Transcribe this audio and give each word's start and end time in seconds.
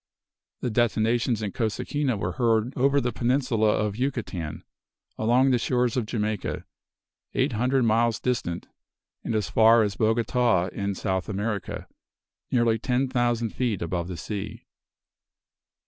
The 0.61 0.71
detonations 0.71 1.43
of 1.43 1.53
Cosequina 1.53 2.17
were 2.17 2.31
heard 2.31 2.73
over 2.75 2.99
the 2.99 3.11
peninsula 3.11 3.69
of 3.73 3.95
Yucatan, 3.95 4.63
along 5.15 5.51
the 5.51 5.59
shores 5.59 5.95
of 5.95 6.07
Jamaica, 6.07 6.65
eight 7.35 7.51
hundred 7.53 7.83
miles 7.83 8.19
distant, 8.19 8.67
and 9.23 9.35
as 9.35 9.47
far 9.51 9.83
as 9.83 9.95
Bogota 9.97 10.69
in 10.69 10.95
South 10.95 11.29
America 11.29 11.87
nearly 12.49 12.79
ten 12.79 13.09
thousand 13.09 13.51
feet 13.51 13.83
above 13.83 14.07
the 14.07 14.17
sea. 14.17 14.65